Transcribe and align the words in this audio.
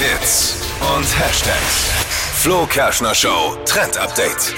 Hits 0.00 0.56
und 0.96 1.04
Hashtags. 1.18 1.90
Flo 2.36 2.64
Kerschner 2.64 3.14
Show 3.14 3.54
Trend 3.66 3.98
Update. 3.98 4.54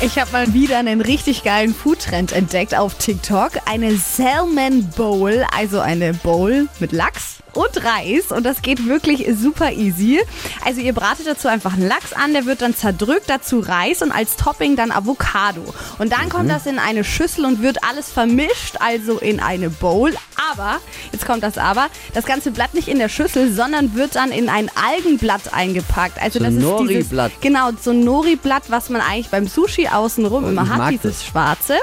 Ich 0.00 0.18
habe 0.18 0.32
mal 0.32 0.52
wieder 0.52 0.78
einen 0.78 1.00
richtig 1.00 1.44
geilen 1.44 1.72
Foodtrend 1.72 2.32
entdeckt 2.32 2.76
auf 2.76 2.94
TikTok. 2.94 3.52
Eine 3.66 3.96
Salmon 3.96 4.90
Bowl, 4.96 5.46
also 5.56 5.78
eine 5.78 6.12
Bowl 6.12 6.66
mit 6.80 6.90
Lachs 6.90 7.37
und 7.54 7.84
Reis. 7.84 8.30
Und 8.30 8.44
das 8.44 8.62
geht 8.62 8.86
wirklich 8.86 9.26
super 9.40 9.72
easy. 9.72 10.20
Also 10.64 10.80
ihr 10.80 10.92
bratet 10.92 11.26
dazu 11.26 11.48
einfach 11.48 11.74
einen 11.74 11.86
Lachs 11.88 12.12
an, 12.12 12.32
der 12.32 12.46
wird 12.46 12.62
dann 12.62 12.74
zerdrückt, 12.76 13.24
dazu 13.28 13.60
Reis 13.60 14.02
und 14.02 14.12
als 14.12 14.36
Topping 14.36 14.76
dann 14.76 14.90
Avocado. 14.90 15.62
Und 15.98 16.12
dann 16.12 16.28
kommt 16.28 16.50
das 16.50 16.66
in 16.66 16.78
eine 16.78 17.04
Schüssel 17.04 17.44
und 17.44 17.62
wird 17.62 17.84
alles 17.88 18.10
vermischt, 18.10 18.76
also 18.80 19.18
in 19.18 19.40
eine 19.40 19.70
Bowl. 19.70 20.12
Aber, 20.52 20.78
jetzt 21.12 21.26
kommt 21.26 21.42
das 21.42 21.58
Aber, 21.58 21.88
das 22.14 22.24
Ganze 22.24 22.50
bleibt 22.50 22.74
nicht 22.74 22.88
in 22.88 22.98
der 22.98 23.08
Schüssel, 23.08 23.52
sondern 23.52 23.94
wird 23.94 24.14
dann 24.16 24.30
in 24.30 24.48
ein 24.48 24.70
Algenblatt 24.74 25.52
eingepackt. 25.52 26.20
Also 26.22 26.38
So 26.38 26.44
das 26.44 26.54
ein 26.54 26.58
ist 26.58 26.62
Nori-Blatt. 26.64 27.30
dieses, 27.32 27.40
genau, 27.42 27.70
so 27.82 27.90
ein 27.90 28.04
Nori-Blatt, 28.04 28.64
was 28.68 28.88
man 28.88 29.00
eigentlich 29.00 29.28
beim 29.28 29.46
Sushi 29.48 29.88
außenrum 29.88 30.44
Oh, 30.44 30.48
immer 30.48 30.68
hat, 30.68 30.92
dieses 30.92 31.18
das. 31.18 31.26
schwarze. 31.26 31.76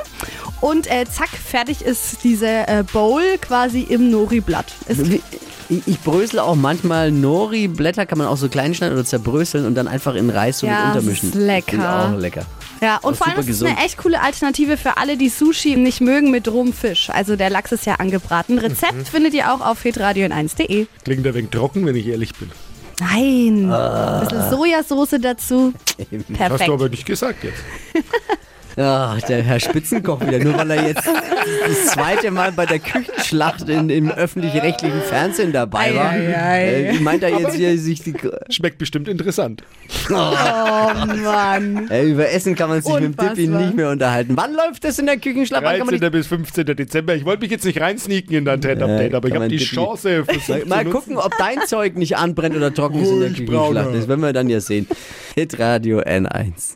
Und 0.61 0.87
äh, 0.89 1.05
zack, 1.05 1.29
fertig 1.29 1.81
ist 1.81 2.23
diese 2.23 2.47
äh, 2.47 2.83
Bowl 2.91 3.21
quasi 3.41 3.81
im 3.81 4.09
Nori-Blatt. 4.09 4.73
Ich, 5.69 5.81
ich 5.87 5.99
brösel 6.01 6.39
auch 6.39 6.55
manchmal 6.55 7.11
Nori-Blätter, 7.11 8.05
kann 8.05 8.17
man 8.17 8.27
auch 8.27 8.37
so 8.37 8.49
klein 8.49 8.73
schneiden 8.75 8.93
oder 8.95 9.05
zerbröseln 9.05 9.65
und 9.65 9.75
dann 9.75 9.87
einfach 9.87 10.15
in 10.15 10.29
Reis 10.29 10.59
so 10.59 10.67
Ja, 10.67 10.73
mit 10.73 10.81
das 10.81 11.03
untermischen. 11.03 11.29
ist 11.29 11.35
lecker. 11.35 11.77
Ich 11.77 12.15
auch 12.15 12.19
lecker. 12.19 12.45
Ja, 12.81 12.97
und 12.97 13.13
Auch 13.13 13.17
vor 13.17 13.27
allem 13.27 13.37
super 13.37 13.49
ist 13.49 13.61
es 13.61 13.63
eine 13.63 13.77
echt 13.83 13.97
coole 13.97 14.21
Alternative 14.21 14.77
für 14.77 14.97
alle, 14.97 15.17
die 15.17 15.29
Sushi 15.29 15.75
nicht 15.77 16.01
mögen 16.01 16.29
mit 16.29 16.47
rohem 16.51 16.73
Fisch. 16.73 17.09
Also 17.09 17.35
der 17.35 17.49
Lachs 17.49 17.71
ist 17.71 17.85
ja 17.85 17.95
angebraten. 17.95 18.59
Rezept 18.59 18.93
Mhm. 18.93 19.05
findet 19.05 19.33
ihr 19.33 19.53
auch 19.53 19.61
auf 19.61 19.81
hitradio 19.81 20.25
1de 20.27 20.87
Klingt 21.03 21.25
ein 21.25 21.33
wenig 21.33 21.49
trocken, 21.51 21.85
wenn 21.85 21.95
ich 21.95 22.05
ehrlich 22.07 22.33
bin. 22.35 22.51
Nein, 22.99 23.69
ein 23.73 24.19
bisschen 24.21 24.49
Sojasauce 24.49 25.15
dazu. 25.21 25.73
Hast 25.99 26.33
Perfekt. 26.37 26.69
du 26.69 26.73
aber 26.73 26.89
nicht 26.89 27.05
gesagt 27.05 27.43
jetzt. 27.43 27.57
Ach, 28.77 29.21
der 29.21 29.41
Herr 29.41 29.59
Spitzenkoch 29.59 30.19
wieder, 30.25 30.39
nur 30.39 30.57
weil 30.57 30.69
er 30.71 30.87
jetzt 30.87 31.07
das 31.07 31.85
zweite 31.93 32.29
Mal 32.31 32.51
bei 32.51 32.65
der 32.65 32.79
Küchenschlacht 32.79 33.69
in, 33.69 33.89
im 33.89 34.11
öffentlich-rechtlichen 34.11 35.01
Fernsehen 35.01 35.53
dabei 35.53 35.95
war. 35.95 36.11
Ei, 36.11 36.35
ei, 36.35 36.37
ei. 36.37 36.83
Äh, 36.95 36.99
meint 36.99 37.23
er 37.23 37.29
jetzt 37.39 37.55
hier 37.55 37.77
sich 37.77 38.01
die. 38.03 38.13
Schmeckt 38.49 38.77
bestimmt 38.77 39.07
interessant. 39.07 39.63
Oh 40.09 40.13
Mann. 40.13 41.89
Äh, 41.89 42.03
über 42.03 42.29
Essen 42.29 42.55
kann 42.55 42.69
man 42.69 42.81
sich 42.81 42.93
mit 42.93 43.03
dem 43.03 43.11
Unfassbar. 43.11 43.61
nicht 43.61 43.75
mehr 43.75 43.89
unterhalten. 43.89 44.35
Wann 44.35 44.53
läuft 44.53 44.83
das 44.83 44.99
in 44.99 45.05
der 45.05 45.17
Küchenschlacht? 45.17 45.63
Wann 45.63 45.77
kann 45.77 45.87
man 45.87 45.95
13. 45.99 46.11
bis 46.11 46.27
15. 46.27 46.65
Dezember. 46.75 47.15
Ich 47.15 47.23
wollte 47.25 47.41
mich 47.43 47.51
jetzt 47.51 47.65
nicht 47.65 47.79
reinsneaken 47.79 48.35
in 48.35 48.45
dein 48.45 48.59
Trend-Update, 48.59 49.13
Äh, 49.13 49.15
aber 49.15 49.27
ich 49.27 49.33
kann 49.33 49.43
habe 49.43 49.49
die 49.51 49.57
Tippi- 49.59 49.75
Chance 49.75 50.25
versucht 50.25 50.67
Mal, 50.67 50.85
gucken, 50.85 51.17
ob 51.17 51.31
dein 51.37 51.59
Zeug 51.65 51.95
nicht 51.95 52.17
anbrennt 52.17 52.55
oder 52.55 52.73
trocken 52.73 53.01
ist 53.01 53.09
in 53.09 53.19
der 53.21 53.29
Küchenschlacht. 53.29 53.95
Das 53.95 54.07
werden 54.07 54.21
wir 54.21 54.33
dann 54.33 54.49
ja 54.49 54.59
sehen. 54.59 54.87
Hitradio 55.35 55.99
N1. 55.99 56.73